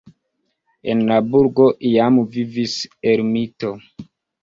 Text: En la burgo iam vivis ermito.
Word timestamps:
En 0.93 1.03
la 1.11 1.19
burgo 1.35 1.69
iam 1.91 2.19
vivis 2.35 2.77
ermito. 3.15 3.75